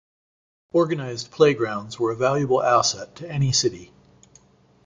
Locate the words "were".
1.99-2.09